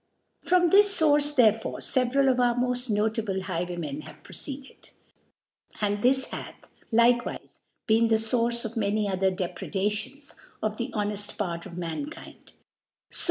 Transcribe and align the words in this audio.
From 0.41 0.69
this 0.71 0.95
Source, 0.95 1.29
therefore, 1.35 1.77
fc;vera| 1.77 2.31
of 2.31 2.37
ourmofl: 2.37 2.89
notable 2.89 3.43
Highwaymen 3.43 4.01
have 4.01 4.23
^o 4.23 4.29
ceeded; 4.33 4.89
and 5.79 5.99
dsis 5.99 6.25
hith 6.35 6.55
J 6.91 6.97
ike 6.99 7.23
wile 7.23 7.37
been 7.85 8.07
the 8.07 8.17
Source 8.17 8.65
of 8.65 8.75
many 8.75 9.07
other 9.07 9.29
Depred^tion3 9.29 10.33
on 10.63 10.75
the 10.77 10.89
hoorfl: 10.95 11.37
Part 11.37 11.67
of 11.67 11.73
Mankif\d. 11.73 12.53
3o 13.11 13.19